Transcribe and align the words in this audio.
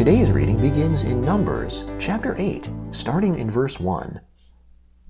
Today's 0.00 0.32
reading 0.32 0.58
begins 0.58 1.02
in 1.02 1.20
Numbers, 1.20 1.84
chapter 1.98 2.34
8, 2.38 2.70
starting 2.90 3.38
in 3.38 3.50
verse 3.50 3.78
1. 3.78 4.18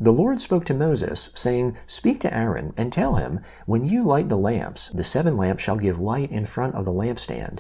The 0.03 0.13
Lord 0.15 0.41
spoke 0.41 0.65
to 0.65 0.73
Moses, 0.73 1.29
saying, 1.35 1.77
Speak 1.87 2.21
to 2.21 2.35
Aaron, 2.35 2.73
and 2.79 2.91
tell 2.91 3.17
him, 3.17 3.41
When 3.67 3.85
you 3.85 4.03
light 4.03 4.31
the 4.31 4.39
lamps, 4.39 4.89
the 4.89 5.05
seven 5.05 5.37
lamps 5.37 5.63
shall 5.63 5.77
give 5.77 6.01
light 6.01 6.31
in 6.31 6.47
front 6.47 6.75
of 6.75 6.87
the 6.87 6.93
lampstand. 6.93 7.59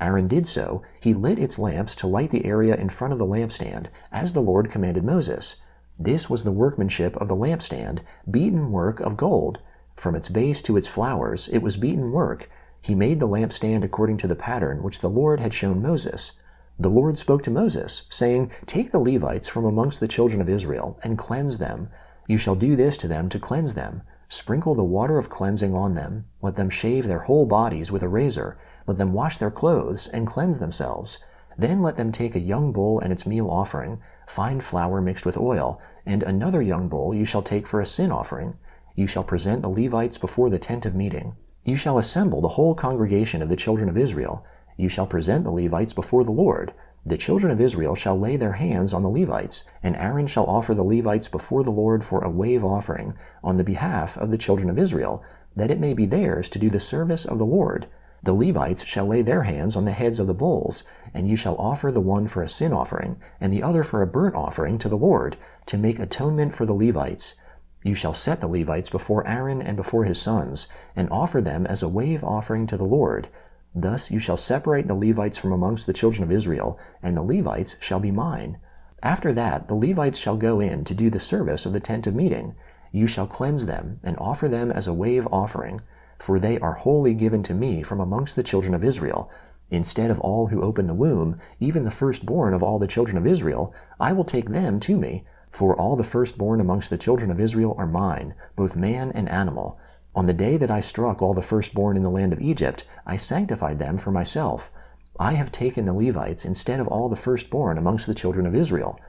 Aaron 0.00 0.26
did 0.26 0.46
so. 0.46 0.82
He 1.02 1.12
lit 1.12 1.38
its 1.38 1.58
lamps 1.58 1.94
to 1.96 2.06
light 2.06 2.30
the 2.30 2.46
area 2.46 2.74
in 2.74 2.88
front 2.88 3.12
of 3.12 3.18
the 3.18 3.26
lampstand, 3.26 3.88
as 4.10 4.32
the 4.32 4.40
Lord 4.40 4.70
commanded 4.70 5.04
Moses. 5.04 5.56
This 5.98 6.30
was 6.30 6.42
the 6.42 6.52
workmanship 6.52 7.16
of 7.16 7.28
the 7.28 7.36
lampstand, 7.36 8.00
beaten 8.30 8.72
work 8.72 9.00
of 9.00 9.18
gold. 9.18 9.60
From 9.94 10.14
its 10.14 10.30
base 10.30 10.62
to 10.62 10.78
its 10.78 10.88
flowers, 10.88 11.48
it 11.48 11.58
was 11.58 11.76
beaten 11.76 12.12
work. 12.12 12.48
He 12.80 12.94
made 12.94 13.20
the 13.20 13.28
lampstand 13.28 13.84
according 13.84 14.16
to 14.18 14.26
the 14.26 14.34
pattern 14.34 14.82
which 14.82 15.00
the 15.00 15.10
Lord 15.10 15.38
had 15.38 15.52
shown 15.52 15.82
Moses. 15.82 16.32
The 16.78 16.88
Lord 16.88 17.16
spoke 17.16 17.42
to 17.44 17.52
Moses, 17.52 18.02
saying, 18.10 18.50
Take 18.66 18.90
the 18.90 18.98
Levites 18.98 19.46
from 19.46 19.64
amongst 19.64 20.00
the 20.00 20.08
children 20.08 20.40
of 20.40 20.48
Israel, 20.48 20.98
and 21.04 21.16
cleanse 21.16 21.58
them. 21.58 21.88
You 22.26 22.36
shall 22.36 22.56
do 22.56 22.74
this 22.74 22.96
to 22.98 23.08
them 23.08 23.28
to 23.28 23.38
cleanse 23.38 23.74
them. 23.74 24.02
Sprinkle 24.28 24.74
the 24.74 24.82
water 24.82 25.16
of 25.16 25.28
cleansing 25.28 25.74
on 25.74 25.94
them. 25.94 26.24
Let 26.42 26.56
them 26.56 26.70
shave 26.70 27.06
their 27.06 27.20
whole 27.20 27.46
bodies 27.46 27.92
with 27.92 28.02
a 28.02 28.08
razor. 28.08 28.56
Let 28.88 28.98
them 28.98 29.12
wash 29.12 29.36
their 29.36 29.52
clothes, 29.52 30.08
and 30.08 30.26
cleanse 30.26 30.58
themselves. 30.58 31.20
Then 31.56 31.80
let 31.80 31.96
them 31.96 32.10
take 32.10 32.34
a 32.34 32.40
young 32.40 32.72
bull 32.72 32.98
and 32.98 33.12
its 33.12 33.26
meal 33.26 33.48
offering, 33.48 34.00
fine 34.26 34.60
flour 34.60 35.00
mixed 35.00 35.24
with 35.24 35.38
oil, 35.38 35.80
and 36.04 36.24
another 36.24 36.60
young 36.60 36.88
bull 36.88 37.14
you 37.14 37.24
shall 37.24 37.42
take 37.42 37.68
for 37.68 37.80
a 37.80 37.86
sin 37.86 38.10
offering. 38.10 38.56
You 38.96 39.06
shall 39.06 39.22
present 39.22 39.62
the 39.62 39.68
Levites 39.68 40.18
before 40.18 40.50
the 40.50 40.58
tent 40.58 40.86
of 40.86 40.96
meeting. 40.96 41.36
You 41.64 41.76
shall 41.76 41.98
assemble 41.98 42.40
the 42.40 42.48
whole 42.48 42.74
congregation 42.74 43.42
of 43.42 43.48
the 43.48 43.56
children 43.56 43.88
of 43.88 43.96
Israel, 43.96 44.44
you 44.76 44.88
shall 44.88 45.06
present 45.06 45.44
the 45.44 45.50
Levites 45.50 45.92
before 45.92 46.24
the 46.24 46.32
Lord. 46.32 46.72
The 47.06 47.18
children 47.18 47.52
of 47.52 47.60
Israel 47.60 47.94
shall 47.94 48.18
lay 48.18 48.36
their 48.36 48.52
hands 48.52 48.94
on 48.94 49.02
the 49.02 49.10
Levites, 49.10 49.64
and 49.82 49.94
Aaron 49.96 50.26
shall 50.26 50.46
offer 50.46 50.74
the 50.74 50.82
Levites 50.82 51.28
before 51.28 51.62
the 51.62 51.70
Lord 51.70 52.02
for 52.02 52.24
a 52.24 52.30
wave 52.30 52.64
offering 52.64 53.14
on 53.42 53.58
the 53.58 53.64
behalf 53.64 54.16
of 54.16 54.30
the 54.30 54.38
children 54.38 54.70
of 54.70 54.78
Israel, 54.78 55.22
that 55.54 55.70
it 55.70 55.78
may 55.78 55.92
be 55.92 56.06
theirs 56.06 56.48
to 56.48 56.58
do 56.58 56.70
the 56.70 56.80
service 56.80 57.24
of 57.24 57.38
the 57.38 57.46
Lord. 57.46 57.86
The 58.22 58.32
Levites 58.32 58.86
shall 58.86 59.06
lay 59.06 59.20
their 59.20 59.42
hands 59.42 59.76
on 59.76 59.84
the 59.84 59.92
heads 59.92 60.18
of 60.18 60.26
the 60.26 60.32
bulls, 60.32 60.82
and 61.12 61.28
you 61.28 61.36
shall 61.36 61.56
offer 61.56 61.90
the 61.90 62.00
one 62.00 62.26
for 62.26 62.42
a 62.42 62.48
sin 62.48 62.72
offering, 62.72 63.20
and 63.38 63.52
the 63.52 63.62
other 63.62 63.84
for 63.84 64.00
a 64.00 64.06
burnt 64.06 64.34
offering 64.34 64.78
to 64.78 64.88
the 64.88 64.96
Lord, 64.96 65.36
to 65.66 65.76
make 65.76 65.98
atonement 65.98 66.54
for 66.54 66.64
the 66.64 66.72
Levites. 66.72 67.34
You 67.82 67.94
shall 67.94 68.14
set 68.14 68.40
the 68.40 68.48
Levites 68.48 68.88
before 68.88 69.28
Aaron 69.28 69.60
and 69.60 69.76
before 69.76 70.04
his 70.04 70.18
sons, 70.18 70.68
and 70.96 71.10
offer 71.10 71.42
them 71.42 71.66
as 71.66 71.82
a 71.82 71.88
wave 71.88 72.24
offering 72.24 72.66
to 72.68 72.78
the 72.78 72.86
Lord. 72.86 73.28
Thus 73.74 74.10
you 74.10 74.18
shall 74.18 74.36
separate 74.36 74.86
the 74.86 74.94
Levites 74.94 75.36
from 75.36 75.52
amongst 75.52 75.86
the 75.86 75.92
children 75.92 76.22
of 76.22 76.30
Israel, 76.30 76.78
and 77.02 77.16
the 77.16 77.22
Levites 77.22 77.76
shall 77.80 77.98
be 77.98 78.10
mine. 78.12 78.58
After 79.02 79.32
that, 79.32 79.68
the 79.68 79.74
Levites 79.74 80.18
shall 80.18 80.36
go 80.36 80.60
in 80.60 80.84
to 80.84 80.94
do 80.94 81.10
the 81.10 81.20
service 81.20 81.66
of 81.66 81.72
the 81.72 81.80
tent 81.80 82.06
of 82.06 82.14
meeting. 82.14 82.54
You 82.92 83.06
shall 83.06 83.26
cleanse 83.26 83.66
them, 83.66 83.98
and 84.04 84.16
offer 84.18 84.48
them 84.48 84.70
as 84.70 84.86
a 84.86 84.94
wave 84.94 85.26
offering, 85.32 85.80
for 86.18 86.38
they 86.38 86.58
are 86.60 86.74
wholly 86.74 87.14
given 87.14 87.42
to 87.42 87.54
me 87.54 87.82
from 87.82 87.98
amongst 87.98 88.36
the 88.36 88.44
children 88.44 88.72
of 88.74 88.84
Israel. 88.84 89.28
Instead 89.70 90.10
of 90.10 90.20
all 90.20 90.46
who 90.46 90.62
open 90.62 90.86
the 90.86 90.94
womb, 90.94 91.36
even 91.58 91.84
the 91.84 91.90
firstborn 91.90 92.54
of 92.54 92.62
all 92.62 92.78
the 92.78 92.86
children 92.86 93.16
of 93.16 93.26
Israel, 93.26 93.74
I 93.98 94.12
will 94.12 94.24
take 94.24 94.50
them 94.50 94.78
to 94.80 94.96
me, 94.96 95.24
for 95.50 95.76
all 95.76 95.96
the 95.96 96.04
firstborn 96.04 96.60
amongst 96.60 96.90
the 96.90 96.98
children 96.98 97.30
of 97.30 97.40
Israel 97.40 97.74
are 97.76 97.86
mine, 97.86 98.34
both 98.56 98.76
man 98.76 99.10
and 99.12 99.28
animal. 99.28 99.78
On 100.16 100.26
the 100.26 100.32
day 100.32 100.56
that 100.56 100.70
I 100.70 100.78
struck 100.78 101.20
all 101.20 101.34
the 101.34 101.42
firstborn 101.42 101.96
in 101.96 102.04
the 102.04 102.10
land 102.10 102.32
of 102.32 102.40
Egypt, 102.40 102.84
I 103.04 103.16
sanctified 103.16 103.80
them 103.80 103.98
for 103.98 104.12
myself. 104.12 104.70
I 105.18 105.32
have 105.32 105.50
taken 105.50 105.86
the 105.86 105.92
Levites 105.92 106.44
instead 106.44 106.78
of 106.78 106.86
all 106.86 107.08
the 107.08 107.16
firstborn 107.16 107.78
amongst 107.78 108.06
the 108.06 108.14
children 108.14 108.46
of 108.46 108.54
Israel. 108.54 109.00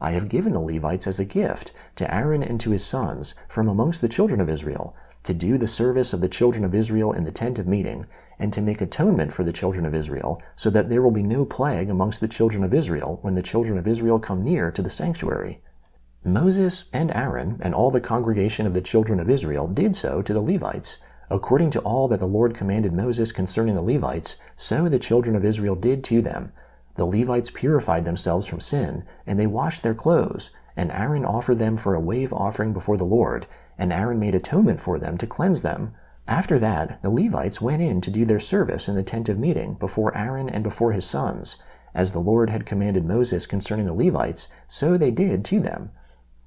I 0.00 0.12
have 0.12 0.30
given 0.30 0.52
the 0.52 0.60
Levites 0.60 1.06
as 1.06 1.20
a 1.20 1.24
gift 1.24 1.72
to 1.96 2.14
Aaron 2.14 2.42
and 2.42 2.58
to 2.60 2.70
his 2.70 2.84
sons 2.84 3.34
from 3.48 3.68
amongst 3.68 4.00
the 4.00 4.08
children 4.08 4.40
of 4.40 4.48
Israel, 4.48 4.96
to 5.22 5.34
do 5.34 5.58
the 5.58 5.66
service 5.66 6.12
of 6.12 6.20
the 6.20 6.28
children 6.28 6.64
of 6.64 6.74
Israel 6.74 7.12
in 7.12 7.24
the 7.24 7.32
tent 7.32 7.58
of 7.58 7.66
meeting, 7.66 8.06
and 8.38 8.52
to 8.52 8.62
make 8.62 8.80
atonement 8.80 9.32
for 9.32 9.44
the 9.44 9.52
children 9.52 9.84
of 9.84 9.94
Israel, 9.94 10.42
so 10.56 10.70
that 10.70 10.88
there 10.88 11.02
will 11.02 11.10
be 11.10 11.22
no 11.22 11.44
plague 11.44 11.90
amongst 11.90 12.20
the 12.20 12.28
children 12.28 12.64
of 12.64 12.74
Israel 12.74 13.18
when 13.22 13.34
the 13.34 13.42
children 13.42 13.78
of 13.78 13.86
Israel 13.86 14.18
come 14.18 14.42
near 14.42 14.70
to 14.70 14.82
the 14.82 14.90
sanctuary. 14.90 15.60
Moses 16.26 16.86
and 16.90 17.10
Aaron 17.10 17.58
and 17.60 17.74
all 17.74 17.90
the 17.90 18.00
congregation 18.00 18.66
of 18.66 18.72
the 18.72 18.80
children 18.80 19.20
of 19.20 19.28
Israel 19.28 19.68
did 19.68 19.94
so 19.94 20.22
to 20.22 20.32
the 20.32 20.40
Levites. 20.40 20.96
According 21.28 21.70
to 21.72 21.80
all 21.80 22.08
that 22.08 22.18
the 22.18 22.26
Lord 22.26 22.54
commanded 22.54 22.94
Moses 22.94 23.30
concerning 23.30 23.74
the 23.74 23.82
Levites, 23.82 24.38
so 24.56 24.88
the 24.88 24.98
children 24.98 25.36
of 25.36 25.44
Israel 25.44 25.74
did 25.74 26.02
to 26.04 26.22
them. 26.22 26.52
The 26.96 27.04
Levites 27.04 27.50
purified 27.50 28.06
themselves 28.06 28.46
from 28.46 28.60
sin, 28.60 29.04
and 29.26 29.38
they 29.38 29.46
washed 29.46 29.82
their 29.82 29.94
clothes, 29.94 30.50
and 30.76 30.90
Aaron 30.92 31.26
offered 31.26 31.58
them 31.58 31.76
for 31.76 31.94
a 31.94 32.00
wave 32.00 32.32
offering 32.32 32.72
before 32.72 32.96
the 32.96 33.04
Lord, 33.04 33.46
and 33.76 33.92
Aaron 33.92 34.18
made 34.18 34.34
atonement 34.34 34.80
for 34.80 34.98
them 34.98 35.18
to 35.18 35.26
cleanse 35.26 35.60
them. 35.60 35.92
After 36.26 36.58
that, 36.58 37.02
the 37.02 37.10
Levites 37.10 37.60
went 37.60 37.82
in 37.82 38.00
to 38.00 38.10
do 38.10 38.24
their 38.24 38.40
service 38.40 38.88
in 38.88 38.94
the 38.94 39.02
tent 39.02 39.28
of 39.28 39.38
meeting 39.38 39.74
before 39.74 40.16
Aaron 40.16 40.48
and 40.48 40.64
before 40.64 40.92
his 40.92 41.04
sons. 41.04 41.58
As 41.94 42.12
the 42.12 42.18
Lord 42.18 42.48
had 42.48 42.64
commanded 42.64 43.04
Moses 43.04 43.44
concerning 43.44 43.84
the 43.84 43.92
Levites, 43.92 44.48
so 44.66 44.96
they 44.96 45.10
did 45.10 45.44
to 45.44 45.60
them. 45.60 45.90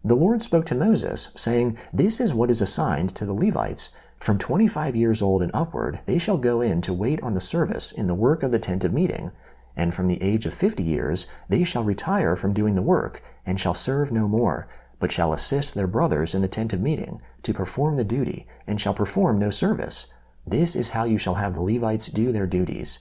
The 0.07 0.15
Lord 0.15 0.41
spoke 0.41 0.63
to 0.67 0.73
Moses, 0.73 1.31
saying, 1.35 1.77
This 1.91 2.21
is 2.21 2.33
what 2.33 2.49
is 2.49 2.61
assigned 2.61 3.13
to 3.15 3.25
the 3.25 3.33
Levites. 3.33 3.89
From 4.17 4.37
twenty 4.37 4.65
five 4.65 4.95
years 4.95 5.21
old 5.21 5.41
and 5.41 5.51
upward, 5.53 5.99
they 6.05 6.17
shall 6.17 6.37
go 6.37 6.61
in 6.61 6.81
to 6.83 6.93
wait 6.93 7.21
on 7.21 7.33
the 7.33 7.41
service 7.41 7.91
in 7.91 8.07
the 8.07 8.15
work 8.15 8.41
of 8.41 8.53
the 8.53 8.57
tent 8.57 8.85
of 8.85 8.93
meeting. 8.93 9.33
And 9.75 9.93
from 9.93 10.07
the 10.07 10.23
age 10.23 10.45
of 10.45 10.53
fifty 10.53 10.81
years, 10.81 11.27
they 11.49 11.65
shall 11.65 11.83
retire 11.83 12.37
from 12.37 12.53
doing 12.53 12.75
the 12.75 12.81
work, 12.81 13.21
and 13.45 13.59
shall 13.59 13.73
serve 13.73 14.09
no 14.09 14.29
more, 14.29 14.69
but 14.97 15.11
shall 15.11 15.33
assist 15.33 15.73
their 15.73 15.87
brothers 15.87 16.33
in 16.33 16.41
the 16.41 16.47
tent 16.47 16.71
of 16.71 16.79
meeting, 16.79 17.21
to 17.43 17.53
perform 17.53 17.97
the 17.97 18.05
duty, 18.05 18.47
and 18.65 18.79
shall 18.79 18.93
perform 18.93 19.37
no 19.37 19.49
service. 19.49 20.07
This 20.45 20.73
is 20.73 20.91
how 20.91 21.03
you 21.03 21.17
shall 21.17 21.35
have 21.35 21.53
the 21.53 21.61
Levites 21.61 22.07
do 22.07 22.31
their 22.31 22.47
duties. 22.47 22.99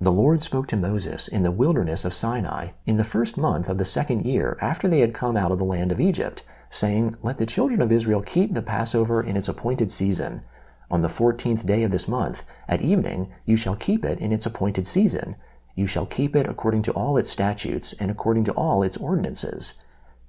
The 0.00 0.10
Lord 0.10 0.42
spoke 0.42 0.66
to 0.68 0.76
Moses 0.76 1.28
in 1.28 1.44
the 1.44 1.52
wilderness 1.52 2.04
of 2.04 2.12
Sinai 2.12 2.70
in 2.84 2.96
the 2.96 3.04
first 3.04 3.38
month 3.38 3.68
of 3.68 3.78
the 3.78 3.84
second 3.84 4.26
year 4.26 4.58
after 4.60 4.88
they 4.88 4.98
had 4.98 5.14
come 5.14 5.36
out 5.36 5.52
of 5.52 5.58
the 5.58 5.64
land 5.64 5.92
of 5.92 6.00
Egypt, 6.00 6.42
saying, 6.68 7.14
Let 7.22 7.38
the 7.38 7.46
children 7.46 7.80
of 7.80 7.92
Israel 7.92 8.20
keep 8.20 8.54
the 8.54 8.62
Passover 8.62 9.22
in 9.22 9.36
its 9.36 9.48
appointed 9.48 9.92
season. 9.92 10.42
On 10.90 11.02
the 11.02 11.08
fourteenth 11.08 11.64
day 11.64 11.84
of 11.84 11.92
this 11.92 12.08
month, 12.08 12.44
at 12.68 12.82
evening, 12.82 13.32
you 13.46 13.56
shall 13.56 13.76
keep 13.76 14.04
it 14.04 14.18
in 14.18 14.32
its 14.32 14.46
appointed 14.46 14.84
season. 14.86 15.36
You 15.76 15.86
shall 15.86 16.06
keep 16.06 16.34
it 16.34 16.48
according 16.48 16.82
to 16.82 16.92
all 16.92 17.16
its 17.16 17.30
statutes 17.30 17.92
and 17.94 18.10
according 18.10 18.44
to 18.44 18.52
all 18.52 18.82
its 18.82 18.96
ordinances. 18.96 19.74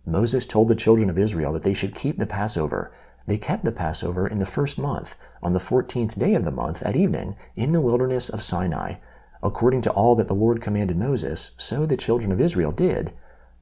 Moses 0.06 0.46
told 0.46 0.68
the 0.68 0.76
children 0.76 1.10
of 1.10 1.18
Israel 1.18 1.54
that 1.54 1.64
they 1.64 1.74
should 1.74 1.96
keep 1.96 2.20
the 2.20 2.28
Passover. 2.28 2.92
They 3.26 3.40
kept 3.40 3.66
the 3.66 3.72
Passover 3.72 4.28
in 4.28 4.38
the 4.38 4.46
first 4.46 4.78
month, 4.78 5.16
on 5.42 5.54
the 5.54 5.60
fourteenth 5.60 6.20
day 6.20 6.36
of 6.36 6.46
the 6.46 6.52
month 6.52 6.84
at 6.84 6.96
evening, 6.96 7.36
in 7.56 7.72
the 7.72 7.82
wilderness 7.82 8.30
of 8.30 8.44
Sinai. 8.44 8.96
According 9.46 9.84
to 9.84 9.92
all 9.92 10.16
that 10.16 10.28
the 10.28 10.34
Lord 10.34 10.60
commanded 10.60 10.98
Moses, 10.98 11.52
so 11.56 11.86
the 11.86 11.96
children 11.96 12.32
of 12.32 12.42
Israel 12.42 12.72
did. 12.72 13.14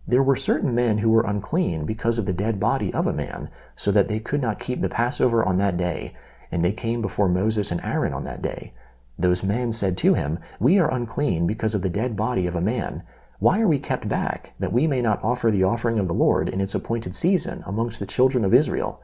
There 0.08 0.24
were 0.24 0.38
certain 0.38 0.74
men 0.74 1.00
who 1.00 1.10
were 1.10 1.26
unclean 1.26 1.86
because 1.86 2.18
of 2.18 2.26
the 2.26 2.32
dead 2.32 2.58
body 2.58 2.94
of 2.94 3.06
a 3.06 3.12
man, 3.12 3.50
so 3.76 3.92
that 3.92 4.08
they 4.08 4.22
could 4.22 4.42
not 4.42 4.62
keep 4.62 4.80
the 4.80 4.88
Passover 4.88 5.44
on 5.44 5.58
that 5.58 5.76
day, 5.76 6.14
and 6.50 6.64
they 6.64 6.72
came 6.72 7.02
before 7.02 7.28
Moses 7.28 7.70
and 7.70 7.84
Aaron 7.84 8.14
on 8.14 8.24
that 8.24 8.42
day. 8.42 8.72
Those 9.20 9.44
men 9.44 9.74
said 9.74 9.98
to 9.98 10.14
him, 10.14 10.40
We 10.58 10.80
are 10.80 10.90
unclean 10.90 11.48
because 11.48 11.76
of 11.76 11.82
the 11.82 11.90
dead 11.90 12.16
body 12.16 12.48
of 12.48 12.56
a 12.56 12.62
man. 12.62 13.04
Why 13.40 13.60
are 13.60 13.68
we 13.68 13.78
kept 13.78 14.08
back, 14.08 14.54
that 14.60 14.72
we 14.72 14.88
may 14.88 15.02
not 15.02 15.22
offer 15.22 15.52
the 15.52 15.66
offering 15.66 16.00
of 16.00 16.08
the 16.08 16.14
Lord 16.14 16.48
in 16.48 16.62
its 16.62 16.74
appointed 16.74 17.14
season 17.14 17.62
amongst 17.66 18.00
the 18.00 18.06
children 18.06 18.46
of 18.46 18.54
Israel? 18.54 19.02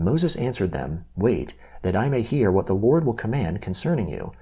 Moses 0.00 0.34
answered 0.34 0.72
them, 0.72 1.04
Wait, 1.14 1.54
that 1.82 1.94
I 1.94 2.08
may 2.08 2.22
hear 2.22 2.50
what 2.50 2.66
the 2.66 2.74
Lord 2.74 3.04
will 3.04 3.14
command 3.14 3.62
concerning 3.62 4.08
you. 4.08 4.32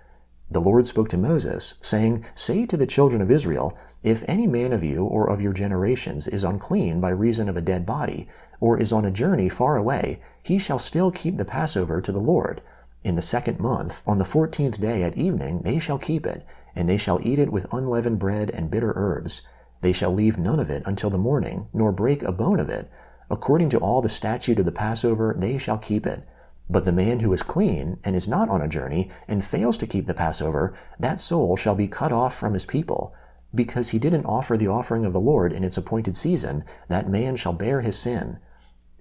The 0.49 0.61
Lord 0.61 0.87
spoke 0.87 1.09
to 1.09 1.19
Moses, 1.19 1.75
saying, 1.83 2.25
Say 2.37 2.67
to 2.67 2.77
the 2.77 2.87
children 2.87 3.21
of 3.21 3.31
Israel, 3.31 3.77
If 4.05 4.23
any 4.29 4.47
man 4.47 4.73
of 4.73 4.85
you 4.85 5.05
or 5.05 5.29
of 5.29 5.41
your 5.41 5.53
generations 5.53 6.29
is 6.29 6.45
unclean 6.45 7.01
by 7.01 7.09
reason 7.09 7.49
of 7.49 7.57
a 7.57 7.61
dead 7.61 7.85
body, 7.85 8.29
or 8.61 8.79
is 8.79 8.93
on 8.93 9.05
a 9.05 9.11
journey 9.11 9.49
far 9.49 9.77
away, 9.77 10.21
he 10.43 10.59
shall 10.59 10.79
still 10.79 11.11
keep 11.11 11.37
the 11.37 11.45
Passover 11.45 12.01
to 12.01 12.13
the 12.13 12.21
Lord. 12.21 12.63
In 13.03 13.17
the 13.17 13.23
second 13.23 13.59
month, 13.59 14.03
on 14.07 14.19
the 14.19 14.25
fourteenth 14.25 14.81
day 14.81 15.03
at 15.03 15.17
evening, 15.19 15.63
they 15.63 15.81
shall 15.81 15.99
keep 15.99 16.25
it, 16.25 16.47
and 16.77 16.89
they 16.89 16.97
shall 16.97 17.21
eat 17.27 17.41
it 17.41 17.51
with 17.51 17.73
unleavened 17.73 18.21
bread 18.21 18.51
and 18.51 18.71
bitter 18.71 18.93
herbs. 18.95 19.43
They 19.81 19.93
shall 19.93 20.15
leave 20.15 20.39
none 20.39 20.61
of 20.61 20.71
it 20.71 20.85
until 20.87 21.11
the 21.11 21.19
morning, 21.19 21.69
nor 21.73 21.91
break 21.91 22.23
a 22.23 22.33
bone 22.33 22.61
of 22.61 22.71
it. 22.71 22.89
According 23.29 23.71
to 23.71 23.79
all 23.79 24.01
the 24.01 24.09
statute 24.09 24.61
of 24.61 24.65
the 24.65 24.73
Passover, 24.73 25.35
they 25.37 25.59
shall 25.59 25.79
keep 25.79 26.07
it. 26.07 26.23
But 26.69 26.85
the 26.85 26.93
man 26.93 27.21
who 27.21 27.33
is 27.33 27.43
clean 27.43 27.99
and 28.03 28.17
is 28.17 28.27
not 28.27 28.49
on 28.49 28.61
a 28.61 28.69
journey 28.69 29.11
and 29.29 29.45
fails 29.45 29.79
to 29.79 29.87
keep 29.87 30.07
the 30.07 30.15
Passover, 30.15 30.75
that 30.99 31.21
soul 31.21 31.57
shall 31.57 31.75
be 31.75 31.89
cut 31.89 32.13
off 32.13 32.35
from 32.35 32.55
his 32.55 32.67
people. 32.67 33.15
Because 33.55 33.91
he 33.91 33.99
didn't 33.99 34.27
offer 34.27 34.57
the 34.57 34.69
offering 34.69 35.05
of 35.05 35.13
the 35.13 35.21
Lord 35.21 35.53
in 35.53 35.63
its 35.63 35.77
appointed 35.77 36.17
season, 36.17 36.65
that 36.89 37.09
man 37.09 37.37
shall 37.37 37.53
bear 37.53 37.81
his 37.81 37.99
sin. 37.99 38.39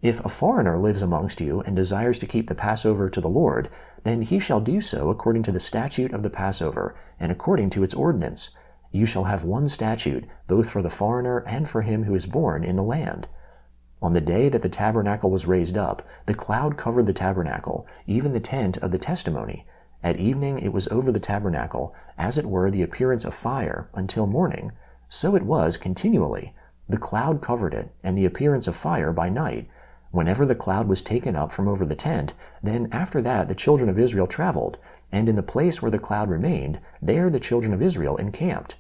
If 0.01 0.23
a 0.23 0.29
foreigner 0.29 0.77
lives 0.77 1.01
amongst 1.01 1.41
you 1.41 1.61
and 1.61 1.75
desires 1.75 2.19
to 2.19 2.27
keep 2.27 2.47
the 2.47 2.53
Passover 2.53 3.09
to 3.09 3.19
the 3.19 3.27
Lord, 3.27 3.69
then 4.03 4.21
he 4.21 4.39
shall 4.39 4.59
do 4.59 4.79
so 4.79 5.09
according 5.09 5.41
to 5.43 5.51
the 5.51 5.59
statute 5.59 6.13
of 6.13 6.21
the 6.21 6.29
Passover, 6.29 6.93
and 7.19 7.31
according 7.31 7.71
to 7.71 7.83
its 7.83 7.95
ordinance. 7.95 8.51
You 8.91 9.07
shall 9.07 9.23
have 9.23 9.43
one 9.43 9.67
statute, 9.67 10.25
both 10.47 10.69
for 10.69 10.83
the 10.83 10.91
foreigner 10.91 11.39
and 11.47 11.67
for 11.67 11.81
him 11.81 12.03
who 12.03 12.13
is 12.13 12.27
born 12.27 12.63
in 12.63 12.75
the 12.75 12.83
land. 12.83 13.27
On 14.01 14.13
the 14.13 14.21
day 14.21 14.49
that 14.49 14.61
the 14.61 14.69
tabernacle 14.69 15.31
was 15.31 15.47
raised 15.47 15.77
up, 15.77 16.01
the 16.25 16.33
cloud 16.33 16.77
covered 16.77 17.05
the 17.05 17.13
tabernacle, 17.13 17.87
even 18.05 18.33
the 18.33 18.39
tent 18.39 18.77
of 18.77 18.91
the 18.91 18.97
testimony. 18.97 19.65
At 20.03 20.19
evening 20.19 20.59
it 20.59 20.73
was 20.73 20.87
over 20.89 21.11
the 21.11 21.19
tabernacle, 21.19 21.95
as 22.17 22.37
it 22.37 22.45
were 22.45 22.69
the 22.69 22.83
appearance 22.83 23.25
of 23.25 23.33
fire, 23.33 23.89
until 23.93 24.27
morning. 24.27 24.71
So 25.09 25.35
it 25.35 25.43
was 25.43 25.77
continually. 25.77 26.53
The 26.87 26.97
cloud 26.97 27.41
covered 27.41 27.73
it, 27.73 27.91
and 28.03 28.17
the 28.17 28.25
appearance 28.25 28.67
of 28.67 28.75
fire 28.75 29.11
by 29.11 29.29
night. 29.29 29.67
Whenever 30.11 30.45
the 30.45 30.55
cloud 30.55 30.87
was 30.87 31.01
taken 31.01 31.35
up 31.35 31.51
from 31.51 31.67
over 31.67 31.85
the 31.85 31.95
tent, 31.95 32.33
then 32.61 32.87
after 32.91 33.21
that 33.21 33.47
the 33.47 33.55
children 33.55 33.89
of 33.89 33.97
Israel 33.97 34.27
traveled, 34.27 34.77
and 35.11 35.27
in 35.27 35.35
the 35.35 35.43
place 35.43 35.81
where 35.81 35.91
the 35.91 35.99
cloud 35.99 36.29
remained, 36.29 36.79
there 37.01 37.29
the 37.29 37.39
children 37.39 37.73
of 37.73 37.81
Israel 37.81 38.17
encamped. 38.17 38.75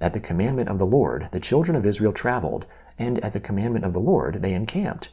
At 0.00 0.12
the 0.12 0.20
commandment 0.20 0.68
of 0.68 0.78
the 0.78 0.86
Lord, 0.86 1.28
the 1.32 1.40
children 1.40 1.76
of 1.76 1.86
Israel 1.86 2.12
traveled, 2.12 2.66
and 2.98 3.18
at 3.24 3.32
the 3.32 3.40
commandment 3.40 3.84
of 3.84 3.92
the 3.92 4.00
Lord 4.00 4.42
they 4.42 4.54
encamped. 4.54 5.10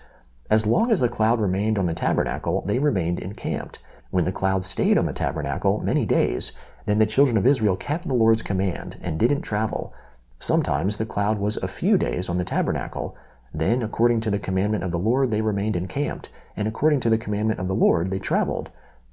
As 0.50 0.65
long 0.65 0.91
as 0.91 1.00
the 1.00 1.09
cloud 1.09 1.41
remained 1.41 1.80
on 1.80 1.85
the 1.85 1.94
tabernacle, 1.94 2.63
they 2.65 2.80
remained 2.80 3.19
encamped. 3.19 3.80
When 4.12 4.25
the 4.25 4.31
cloud 4.31 4.63
stayed 4.63 4.97
on 4.97 5.06
the 5.06 5.13
tabernacle 5.13 5.80
many 5.80 6.06
days, 6.06 6.51
then 6.85 7.00
the 7.00 7.06
children 7.06 7.38
of 7.38 7.47
Israel 7.47 7.75
kept 7.75 8.07
the 8.07 8.13
Lord's 8.13 8.41
command 8.41 8.97
and 9.01 9.19
didn't 9.19 9.41
travel. 9.41 9.94
Sometimes 10.39 10.97
the 10.97 11.06
cloud 11.06 11.39
was 11.39 11.57
a 11.57 11.68
few 11.68 11.97
days 11.97 12.30
on 12.30 12.38
the 12.38 12.44
tabernacle. 12.44 13.18
Then, 13.53 13.81
according 13.81 14.21
to 14.21 14.29
the 14.29 14.39
commandment 14.39 14.83
of 14.83 14.91
the 14.91 15.00
Lord, 15.00 15.31
they 15.31 15.41
remained 15.41 15.75
encamped, 15.75 16.29
and 16.56 16.68
according 16.68 17.00
to 17.01 17.09
the 17.09 17.18
commandment 17.18 17.59
of 17.59 17.68
the 17.68 17.75
Lord, 17.75 18.12
they 18.12 18.19
traveled. 18.19 18.69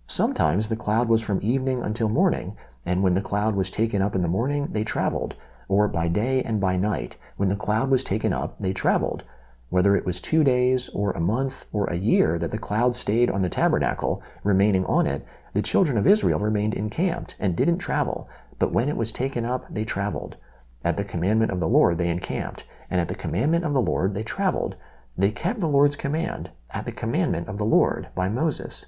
Sometimes 0.07 0.69
the 0.69 0.77
cloud 0.77 1.09
was 1.09 1.23
from 1.23 1.39
evening 1.43 1.83
until 1.83 2.09
morning, 2.09 2.57
and 2.85 3.03
when 3.03 3.15
the 3.15 3.23
cloud 3.23 3.55
was 3.55 3.71
taken 3.71 4.03
up 4.03 4.15
in 4.15 4.23
the 4.23 4.29
morning, 4.29 4.69
they 4.73 4.83
traveled 4.83 5.37
or 5.71 5.87
by 5.87 6.09
day 6.09 6.43
and 6.43 6.61
by 6.61 6.77
night. 6.77 7.17
When 7.37 7.49
the 7.49 7.55
cloud 7.55 7.91
was 7.91 8.03
taken 8.03 8.33
up, 8.33 8.59
they 8.59 8.73
traveled. 8.73 9.23
Whether 9.69 9.95
it 9.95 10.05
was 10.05 10.21
two 10.21 10.43
days, 10.43 10.89
or 10.89 11.13
a 11.13 11.21
month, 11.21 11.67
or 11.73 11.87
a 11.87 11.95
year 11.95 12.41
that 12.41 12.51
the 12.51 12.59
cloud 12.59 12.97
stayed 12.97 13.31
on 13.31 13.43
the 13.43 13.49
tabernacle, 13.49 14.21
remaining 14.43 14.85
on 14.87 15.07
it, 15.07 15.25
the 15.55 15.63
children 15.63 15.97
of 15.97 16.09
Israel 16.09 16.41
remained 16.41 16.75
encamped 16.75 17.37
and 17.39 17.57
didn't 17.57 17.79
travel, 17.79 18.29
but 18.59 18.73
when 18.73 18.89
it 18.89 18.97
was 18.97 19.13
taken 19.13 19.45
up, 19.45 19.65
they 19.73 19.85
traveled. 19.85 20.37
At 20.83 20.97
the 20.97 21.05
commandment 21.05 21.53
of 21.53 21.61
the 21.61 21.69
Lord 21.69 21.99
they 21.99 22.09
encamped, 22.09 22.65
and 22.91 23.01
at 23.01 23.07
the 23.07 23.15
commandment 23.15 23.65
of 23.65 23.73
the 23.73 23.81
Lord 23.81 24.13
they 24.13 24.25
traveled. 24.25 24.75
They 25.17 25.31
kept 25.31 25.61
the 25.61 25.69
Lord's 25.69 25.95
command, 25.95 26.51
at 26.71 26.85
the 26.85 26.93
commandment 26.93 27.47
of 27.47 27.59
the 27.59 27.65
Lord 27.65 28.09
by 28.17 28.29
Moses. 28.29 28.87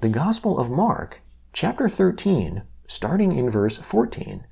The 0.00 0.10
Gospel 0.10 0.58
of 0.58 0.68
Mark, 0.68 1.22
chapter 1.54 1.88
13, 1.88 2.64
starting 2.86 3.32
in 3.32 3.48
verse 3.50 3.78
14. 3.78 4.46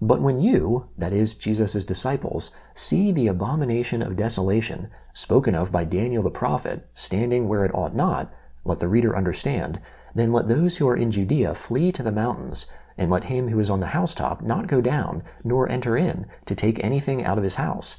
But 0.00 0.20
when 0.20 0.40
you, 0.40 0.90
that 0.98 1.12
is, 1.12 1.34
Jesus' 1.34 1.84
disciples, 1.84 2.50
see 2.74 3.12
the 3.12 3.28
abomination 3.28 4.02
of 4.02 4.16
desolation, 4.16 4.90
spoken 5.14 5.54
of 5.54 5.72
by 5.72 5.84
Daniel 5.84 6.22
the 6.22 6.30
prophet, 6.30 6.88
standing 6.94 7.48
where 7.48 7.64
it 7.64 7.74
ought 7.74 7.94
not, 7.94 8.32
let 8.64 8.80
the 8.80 8.88
reader 8.88 9.16
understand, 9.16 9.80
then 10.14 10.32
let 10.32 10.48
those 10.48 10.76
who 10.76 10.88
are 10.88 10.96
in 10.96 11.10
Judea 11.10 11.54
flee 11.54 11.90
to 11.92 12.02
the 12.02 12.12
mountains, 12.12 12.66
and 12.96 13.10
let 13.10 13.24
him 13.24 13.48
who 13.48 13.58
is 13.58 13.70
on 13.70 13.80
the 13.80 13.88
housetop 13.88 14.42
not 14.42 14.66
go 14.66 14.80
down, 14.80 15.22
nor 15.42 15.68
enter 15.68 15.96
in, 15.96 16.26
to 16.46 16.54
take 16.54 16.82
anything 16.82 17.24
out 17.24 17.38
of 17.38 17.44
his 17.44 17.56
house. 17.56 17.96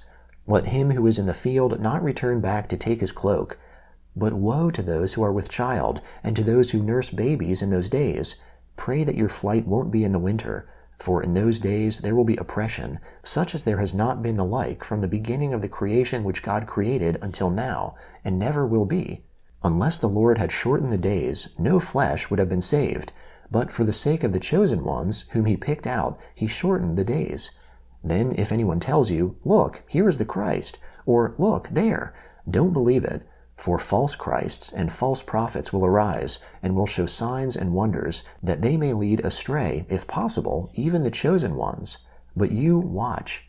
Let 0.48 0.68
him 0.68 0.92
who 0.92 1.08
is 1.08 1.20
in 1.20 1.26
the 1.26 1.34
field 1.34 1.80
not 1.80 2.04
return 2.04 2.40
back 2.40 2.70
to 2.70 2.78
take 2.78 3.02
his 3.02 3.12
cloak. 3.12 3.58
But 4.16 4.34
woe 4.34 4.70
to 4.72 4.82
those 4.82 5.14
who 5.14 5.24
are 5.24 5.34
with 5.34 5.50
child, 5.50 6.02
and 6.24 6.36
to 6.36 6.44
those 6.44 6.72
who 6.72 6.82
nurse 6.82 7.10
babies 7.10 7.62
in 7.62 7.70
those 7.70 7.90
days. 7.90 8.36
Pray 8.76 9.04
that 9.04 9.16
your 9.16 9.30
flight 9.30 9.66
won't 9.66 9.92
be 9.92 10.04
in 10.04 10.12
the 10.12 10.20
winter, 10.20 10.68
for 11.00 11.22
in 11.22 11.34
those 11.34 11.60
days 11.60 12.00
there 12.00 12.16
will 12.16 12.24
be 12.24 12.38
oppression, 12.38 13.00
such 13.24 13.54
as 13.54 13.64
there 13.64 13.80
has 13.80 13.94
not 13.94 14.22
been 14.22 14.36
the 14.36 14.46
like 14.46 14.84
from 14.84 15.02
the 15.02 15.08
beginning 15.08 15.54
of 15.54 15.62
the 15.62 15.70
creation 15.70 16.24
which 16.24 16.44
God 16.44 16.68
created 16.68 17.18
until 17.22 17.50
now, 17.50 17.96
and 18.24 18.40
never 18.40 18.66
will 18.66 18.86
be. 18.86 19.24
Unless 19.64 19.98
the 19.98 20.10
Lord 20.10 20.38
had 20.38 20.52
shortened 20.52 20.94
the 20.94 20.98
days, 20.98 21.50
no 21.58 21.80
flesh 21.80 22.30
would 22.30 22.40
have 22.40 22.50
been 22.50 22.62
saved. 22.62 23.12
But 23.52 23.72
for 23.72 23.84
the 23.84 23.94
sake 23.94 24.24
of 24.24 24.32
the 24.32 24.40
chosen 24.40 24.84
ones, 24.84 25.26
whom 25.32 25.46
he 25.46 25.58
picked 25.58 25.88
out, 25.88 26.20
he 26.34 26.48
shortened 26.48 26.98
the 26.98 27.04
days. 27.04 27.52
Then, 28.04 28.34
if 28.38 28.52
anyone 28.52 28.80
tells 28.80 29.10
you, 29.10 29.38
Look, 29.44 29.84
here 29.88 30.08
is 30.08 30.18
the 30.18 30.26
Christ, 30.26 30.78
or 31.06 31.36
Look, 31.38 31.70
there, 31.70 32.14
don't 32.50 32.74
believe 32.74 33.04
it. 33.04 33.24
For 33.56 33.80
false 33.80 34.16
Christs 34.16 34.72
and 34.72 34.92
false 34.92 35.24
prophets 35.24 35.72
will 35.72 35.86
arise, 35.86 36.40
and 36.62 36.76
will 36.76 36.86
show 36.86 37.06
signs 37.06 37.56
and 37.56 37.74
wonders, 37.74 38.24
that 38.44 38.62
they 38.62 38.78
may 38.78 38.94
lead 38.94 39.22
astray, 39.22 39.86
if 39.90 40.08
possible, 40.08 40.70
even 40.74 41.04
the 41.04 41.12
chosen 41.12 41.56
ones. 41.56 42.00
But 42.36 42.52
you 42.52 42.78
watch. 42.78 43.48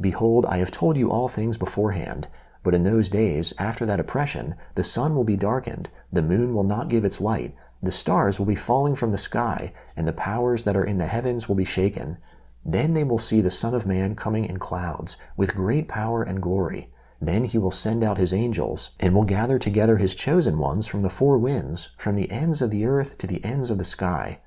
Behold, 0.00 0.46
I 0.46 0.58
have 0.58 0.70
told 0.70 0.96
you 0.96 1.10
all 1.10 1.28
things 1.28 1.58
beforehand. 1.58 2.28
But 2.62 2.74
in 2.74 2.84
those 2.84 3.08
days, 3.08 3.52
after 3.58 3.84
that 3.86 4.00
oppression, 4.00 4.54
the 4.74 4.84
sun 4.84 5.14
will 5.14 5.24
be 5.24 5.36
darkened, 5.36 5.90
the 6.12 6.22
moon 6.22 6.54
will 6.54 6.64
not 6.64 6.88
give 6.88 7.04
its 7.04 7.20
light, 7.20 7.54
the 7.80 7.92
stars 7.92 8.38
will 8.38 8.46
be 8.46 8.54
falling 8.54 8.94
from 8.94 9.10
the 9.10 9.18
sky, 9.18 9.72
and 9.96 10.06
the 10.06 10.12
powers 10.12 10.64
that 10.64 10.76
are 10.76 10.84
in 10.84 10.98
the 10.98 11.06
heavens 11.06 11.48
will 11.48 11.54
be 11.56 11.64
shaken. 11.64 12.18
Then 12.64 12.94
they 12.94 13.04
will 13.04 13.18
see 13.18 13.40
the 13.40 13.50
Son 13.50 13.74
of 13.74 13.86
Man 13.86 14.14
coming 14.14 14.44
in 14.44 14.58
clouds, 14.58 15.16
with 15.36 15.54
great 15.54 15.88
power 15.88 16.22
and 16.22 16.42
glory. 16.42 16.90
Then 17.20 17.44
he 17.44 17.58
will 17.58 17.70
send 17.72 18.04
out 18.04 18.18
his 18.18 18.32
angels, 18.32 18.90
and 19.00 19.14
will 19.14 19.24
gather 19.24 19.58
together 19.58 19.96
his 19.96 20.14
chosen 20.14 20.58
ones 20.58 20.86
from 20.86 21.02
the 21.02 21.10
four 21.10 21.36
winds, 21.38 21.90
from 21.96 22.14
the 22.14 22.30
ends 22.30 22.62
of 22.62 22.70
the 22.70 22.86
earth 22.86 23.18
to 23.18 23.26
the 23.26 23.44
ends 23.44 23.70
of 23.70 23.78
the 23.78 23.84
sky. 23.84 24.40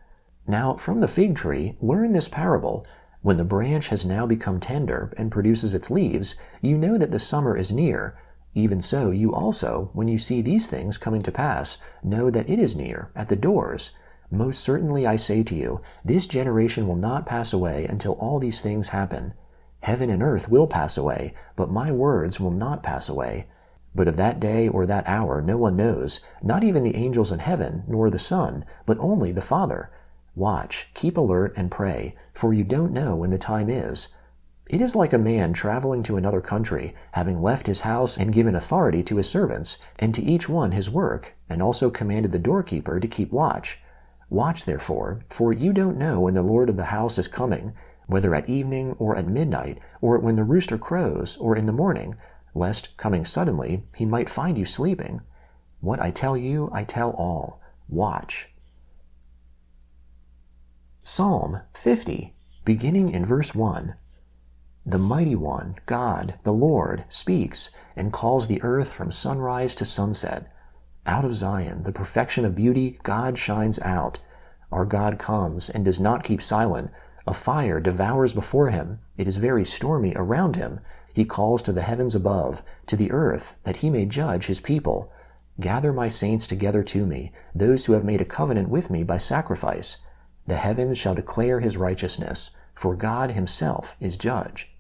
Now, 0.48 0.76
from 0.76 1.02
the 1.02 1.08
fig 1.08 1.36
tree, 1.36 1.76
learn 1.82 2.14
this 2.14 2.28
parable. 2.28 2.86
When 3.22 3.38
the 3.38 3.44
branch 3.44 3.90
has 3.90 4.06
now 4.06 4.26
become 4.26 4.60
tender 4.60 5.14
and 5.18 5.32
produces 5.32 5.74
its 5.74 5.92
leaves, 5.92 6.36
you 6.62 6.78
know 6.78 6.98
that 6.98 7.12
the 7.12 7.20
summer 7.20 7.56
is 7.56 7.72
near. 7.72 8.18
Even 8.54 8.82
so, 8.82 9.12
you 9.12 9.34
also, 9.34 9.92
when 9.94 10.08
you 10.08 10.18
see 10.18 10.42
these 10.42 10.68
things 10.68 10.98
coming 10.98 11.22
to 11.22 11.32
pass, 11.32 11.78
know 12.04 12.30
that 12.30 12.50
it 12.50 12.58
is 12.58 12.76
near, 12.76 13.12
at 13.16 13.30
the 13.30 13.36
doors. 13.36 13.92
Most 14.32 14.62
certainly 14.62 15.06
I 15.06 15.18
say 15.18 15.44
to 15.44 15.56
you, 15.56 15.82
this 16.04 16.26
generation 16.26 16.88
will 16.88 16.96
not 16.96 17.26
pass 17.26 17.54
away 17.54 17.86
until 17.86 18.14
all 18.14 18.40
these 18.40 18.62
things 18.62 18.90
happen. 18.90 19.34
Heaven 19.82 20.10
and 20.10 20.22
earth 20.22 20.50
will 20.50 20.68
pass 20.68 20.98
away, 20.98 21.34
but 21.56 21.70
my 21.70 21.92
words 21.92 22.40
will 22.40 22.52
not 22.52 22.84
pass 22.84 23.10
away. 23.10 23.48
But 23.94 24.08
of 24.08 24.18
that 24.18 24.40
day 24.40 24.68
or 24.68 24.86
that 24.86 25.08
hour 25.08 25.42
no 25.42 25.58
one 25.58 25.76
knows, 25.76 26.22
not 26.42 26.64
even 26.64 26.84
the 26.84 26.96
angels 26.96 27.32
in 27.32 27.40
heaven, 27.40 27.84
nor 27.88 28.10
the 28.10 28.20
Son, 28.20 28.66
but 28.86 28.98
only 29.00 29.32
the 29.32 29.42
Father. 29.42 29.92
Watch, 30.36 30.88
keep 30.94 31.18
alert, 31.18 31.54
and 31.58 31.70
pray, 31.70 32.16
for 32.34 32.54
you 32.54 32.64
don't 32.64 32.94
know 32.94 33.16
when 33.16 33.32
the 33.32 33.38
time 33.38 33.70
is. 33.70 34.08
It 34.68 34.80
is 34.80 34.96
like 34.96 35.12
a 35.12 35.18
man 35.18 35.52
traveling 35.52 36.04
to 36.04 36.16
another 36.16 36.40
country, 36.40 36.94
having 37.12 37.42
left 37.42 37.68
his 37.68 37.82
house 37.82 38.18
and 38.18 38.32
given 38.32 38.56
authority 38.56 39.04
to 39.04 39.18
his 39.18 39.30
servants, 39.30 39.78
and 40.00 40.16
to 40.16 40.24
each 40.24 40.48
one 40.48 40.72
his 40.72 40.90
work, 40.90 41.36
and 41.50 41.62
also 41.62 41.90
commanded 41.90 42.32
the 42.32 42.40
doorkeeper 42.40 42.98
to 42.98 43.08
keep 43.10 43.34
watch. 43.34 43.80
Watch 44.30 44.64
therefore, 44.64 45.20
for 45.28 45.52
you 45.52 45.74
don't 45.74 45.98
know 45.98 46.22
when 46.22 46.36
the 46.36 46.42
Lord 46.42 46.70
of 46.70 46.78
the 46.78 46.86
house 46.86 47.18
is 47.18 47.28
coming, 47.28 47.74
whether 48.12 48.36
at 48.36 48.50
evening 48.50 48.94
or 49.00 49.16
at 49.16 49.26
midnight, 49.26 49.80
or 50.02 50.20
when 50.20 50.36
the 50.36 50.44
rooster 50.44 50.78
crows, 50.78 51.38
or 51.38 51.56
in 51.56 51.66
the 51.66 51.72
morning, 51.72 52.14
lest, 52.54 52.96
coming 52.98 53.24
suddenly, 53.24 53.84
he 53.96 54.06
might 54.06 54.30
find 54.30 54.58
you 54.58 54.66
sleeping. 54.66 55.22
What 55.80 56.02
I 56.02 56.12
tell 56.12 56.36
you, 56.36 56.70
I 56.74 56.84
tell 56.84 57.12
all. 57.12 57.62
Watch. 57.88 58.50
Psalm 61.04 61.62
50, 61.74 62.36
beginning 62.66 63.12
in 63.12 63.24
verse 63.24 63.56
1. 63.56 63.96
The 64.86 65.00
mighty 65.00 65.36
one, 65.36 65.76
God, 65.86 66.36
the 66.44 66.52
Lord, 66.52 67.06
speaks 67.08 67.70
and 67.96 68.12
calls 68.12 68.48
the 68.48 68.62
earth 68.62 68.92
from 68.92 69.14
sunrise 69.14 69.74
to 69.76 69.86
sunset. 69.86 70.52
Out 71.06 71.24
of 71.24 71.34
Zion, 71.34 71.84
the 71.84 71.94
perfection 71.94 72.44
of 72.44 72.56
beauty, 72.56 73.00
God 73.04 73.38
shines 73.38 73.80
out. 73.80 74.20
Our 74.70 74.84
God 74.84 75.18
comes 75.18 75.70
and 75.70 75.86
does 75.86 76.00
not 76.00 76.26
keep 76.26 76.42
silent 76.42 76.92
a 77.28 77.34
fire 77.34 77.80
devours 77.80 78.34
before 78.34 78.70
him. 78.70 79.00
It 79.18 79.28
is 79.28 79.38
very 79.38 79.66
stormy 79.66 80.14
around 80.16 80.56
him. 80.56 80.80
He 81.14 81.26
calls 81.26 81.62
to 81.64 81.72
the 81.72 81.82
heavens 81.82 82.16
above, 82.16 82.64
to 82.88 82.96
the 82.96 83.12
earth, 83.12 83.56
that 83.64 83.78
he 83.78 83.90
may 83.90 84.06
judge 84.06 84.46
his 84.46 84.60
people. 84.60 85.12
Gather 85.60 85.94
my 85.94 86.08
saints 86.08 86.48
together 86.48 86.84
to 86.84 87.06
me, 87.06 87.32
those 87.54 87.86
who 87.86 87.94
have 87.94 88.06
made 88.06 88.22
a 88.22 88.26
covenant 88.26 88.70
with 88.70 88.90
me 88.90 89.04
by 89.04 89.18
sacrifice. 89.18 89.98
The 90.48 90.56
heavens 90.56 90.98
shall 90.98 91.14
declare 91.14 91.60
his 91.60 91.78
righteousness, 91.78 92.52
for 92.74 92.96
God 92.96 93.32
himself 93.32 93.96
is 94.00 94.18
judge. 94.18 94.72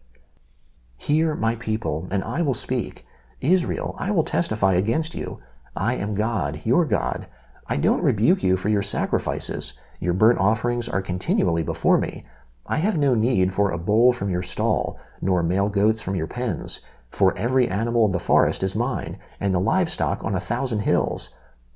Hear, 0.98 1.36
my 1.36 1.56
people, 1.56 2.08
and 2.12 2.24
I 2.24 2.42
will 2.42 2.54
speak. 2.54 3.06
Israel, 3.42 3.96
I 4.00 4.12
will 4.12 4.24
testify 4.24 4.76
against 4.76 5.16
you. 5.16 5.40
I 5.76 5.96
am 5.96 6.16
God, 6.16 6.62
your 6.64 6.86
God. 6.86 7.28
I 7.72 7.78
don't 7.78 8.04
rebuke 8.04 8.44
you 8.44 8.58
for 8.58 8.68
your 8.68 8.82
sacrifices. 8.82 9.76
Your 10.02 10.12
burnt 10.12 10.40
offerings 10.40 10.90
are 10.90 11.02
continually 11.02 11.64
before 11.64 11.98
me. 11.98 12.22
I 12.68 12.80
have 12.80 12.98
no 12.98 13.14
need 13.14 13.54
for 13.54 13.72
a 13.72 13.78
bull 13.78 14.12
from 14.12 14.30
your 14.30 14.42
stall, 14.42 15.00
nor 15.22 15.42
male 15.42 15.70
goats 15.70 16.02
from 16.02 16.16
your 16.16 16.28
pens. 16.28 16.82
For 17.12 17.34
every 17.38 17.70
animal 17.70 18.08
of 18.08 18.12
the 18.12 18.20
forest 18.20 18.62
is 18.62 18.76
mine, 18.76 19.18
and 19.40 19.54
the 19.54 19.62
livestock 19.62 20.22
on 20.26 20.36
a 20.36 20.40
thousand 20.42 20.80
hills. 20.80 21.30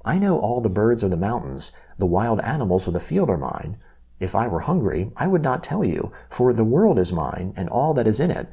I 0.03 0.19
know 0.19 0.37
all 0.37 0.59
the 0.59 0.67
birds 0.67 1.01
of 1.01 1.11
the 1.11 1.15
mountains, 1.15 1.71
the 1.97 2.05
wild 2.05 2.41
animals 2.41 2.87
of 2.87 2.93
the 2.93 2.99
field 2.99 3.29
are 3.29 3.37
mine. 3.37 3.77
If 4.19 4.35
I 4.35 4.49
were 4.49 4.67
hungry, 4.67 5.13
I 5.15 5.27
would 5.27 5.43
not 5.43 5.63
tell 5.63 5.85
you, 5.85 6.11
for 6.29 6.51
the 6.51 6.65
world 6.65 6.99
is 6.99 7.13
mine, 7.13 7.53
and 7.55 7.69
all 7.69 7.93
that 7.93 8.05
is 8.05 8.19
in 8.19 8.31
it. 8.31 8.49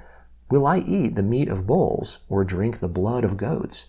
Will 0.49 0.65
I 0.65 0.79
eat 0.79 1.17
the 1.17 1.25
meat 1.25 1.49
of 1.49 1.67
bulls, 1.67 2.21
or 2.29 2.45
drink 2.45 2.79
the 2.79 2.87
blood 2.87 3.25
of 3.25 3.37
goats? 3.37 3.87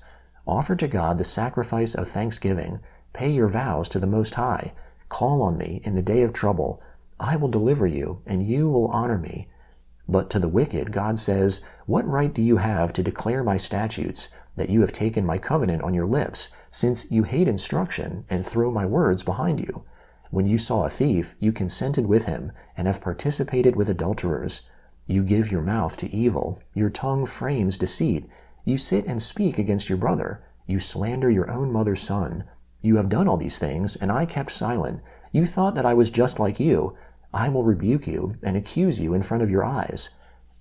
Offer 0.47 0.75
to 0.77 0.87
God 0.87 1.19
the 1.19 1.23
sacrifice 1.23 1.93
of 1.93 2.07
thanksgiving. 2.07 2.79
Pay 3.13 3.29
your 3.29 3.47
vows 3.47 3.87
to 3.89 3.99
the 3.99 4.07
Most 4.07 4.35
High. 4.35 4.73
Call 5.07 5.43
on 5.43 5.57
me 5.57 5.81
in 5.83 5.95
the 5.95 6.01
day 6.01 6.23
of 6.23 6.33
trouble. 6.33 6.81
I 7.19 7.35
will 7.35 7.47
deliver 7.47 7.85
you, 7.85 8.21
and 8.25 8.45
you 8.45 8.67
will 8.67 8.87
honor 8.87 9.19
me. 9.19 9.47
But 10.09 10.29
to 10.31 10.39
the 10.39 10.49
wicked, 10.49 10.91
God 10.91 11.19
says, 11.19 11.61
What 11.85 12.07
right 12.07 12.33
do 12.33 12.41
you 12.41 12.57
have 12.57 12.91
to 12.93 13.03
declare 13.03 13.43
my 13.43 13.57
statutes, 13.57 14.29
that 14.55 14.69
you 14.69 14.81
have 14.81 14.91
taken 14.91 15.25
my 15.25 15.37
covenant 15.37 15.83
on 15.83 15.93
your 15.93 16.07
lips, 16.07 16.49
since 16.71 17.09
you 17.11 17.23
hate 17.23 17.47
instruction 17.47 18.25
and 18.29 18.45
throw 18.45 18.71
my 18.71 18.85
words 18.85 19.23
behind 19.23 19.59
you? 19.59 19.85
When 20.31 20.47
you 20.47 20.57
saw 20.57 20.83
a 20.83 20.89
thief, 20.89 21.35
you 21.39 21.51
consented 21.51 22.07
with 22.07 22.25
him, 22.25 22.51
and 22.75 22.87
have 22.87 23.01
participated 23.01 23.75
with 23.75 23.87
adulterers. 23.87 24.61
You 25.05 25.23
give 25.23 25.51
your 25.51 25.61
mouth 25.61 25.95
to 25.97 26.13
evil, 26.13 26.59
your 26.73 26.89
tongue 26.89 27.27
frames 27.27 27.77
deceit. 27.77 28.25
You 28.65 28.77
sit 28.79 29.05
and 29.05 29.21
speak 29.21 29.59
against 29.59 29.87
your 29.89 29.97
brother. 29.99 30.43
You 30.65 30.79
slander 30.79 31.29
your 31.29 31.51
own 31.51 31.71
mother's 31.71 32.01
son. 32.01 32.45
You 32.83 32.97
have 32.97 33.09
done 33.09 33.29
all 33.29 33.37
these 33.37 33.57
things, 33.57 33.95
and 33.95 34.11
I 34.11 34.25
kept 34.25 34.51
silent. 34.51 35.01
You 35.31 35.45
thought 35.45 35.73
that 35.75 35.85
I 35.85 35.93
was 35.93 36.11
just 36.11 36.37
like 36.37 36.59
you. 36.59 36.95
I 37.33 37.47
will 37.47 37.63
rebuke 37.63 38.05
you 38.05 38.35
and 38.43 38.57
accuse 38.57 38.99
you 38.99 39.13
in 39.13 39.23
front 39.23 39.41
of 39.41 39.49
your 39.49 39.63
eyes. 39.63 40.09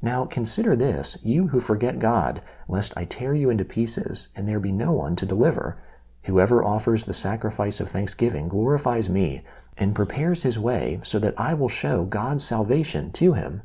Now 0.01 0.25
consider 0.25 0.77
this, 0.77 1.19
you 1.23 1.49
who 1.49 1.61
forget 1.61 1.99
God, 1.99 2.41
lest 2.69 2.97
I 2.97 3.05
tear 3.05 3.35
you 3.35 3.51
into 3.51 3.65
pieces, 3.65 4.29
and 4.37 4.49
there 4.49 4.61
be 4.61 4.73
no 4.73 4.93
one 4.93 5.17
to 5.17 5.27
deliver. 5.27 5.83
Whoever 6.25 6.65
offers 6.65 7.05
the 7.05 7.13
sacrifice 7.13 7.81
of 7.81 7.89
thanksgiving 7.89 8.47
glorifies 8.47 9.11
me, 9.11 9.43
and 9.77 9.95
prepares 9.95 10.45
his 10.45 10.59
way 10.59 11.01
so 11.03 11.19
that 11.19 11.39
I 11.39 11.55
will 11.55 11.69
show 11.69 12.05
God's 12.05 12.45
salvation 12.45 13.11
to 13.13 13.33
him. 13.33 13.63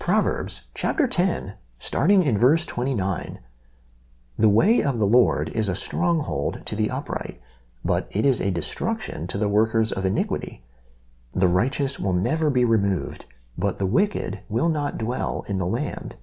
Proverbs 0.00 0.64
chapter 0.74 1.06
10, 1.06 1.54
starting 1.78 2.24
in 2.24 2.36
verse 2.36 2.64
29. 2.64 3.38
The 4.36 4.48
way 4.48 4.82
of 4.82 4.98
the 4.98 5.06
Lord 5.06 5.48
is 5.50 5.68
a 5.68 5.76
stronghold 5.76 6.66
to 6.66 6.74
the 6.74 6.90
upright, 6.90 7.40
but 7.84 8.08
it 8.10 8.26
is 8.26 8.40
a 8.40 8.50
destruction 8.50 9.28
to 9.28 9.38
the 9.38 9.48
workers 9.48 9.92
of 9.92 10.04
iniquity. 10.04 10.62
The 11.32 11.46
righteous 11.46 12.00
will 12.00 12.12
never 12.12 12.50
be 12.50 12.64
removed, 12.64 13.26
but 13.56 13.78
the 13.78 13.86
wicked 13.86 14.40
will 14.48 14.68
not 14.68 14.98
dwell 14.98 15.44
in 15.48 15.58
the 15.58 15.66
land. 15.66 16.16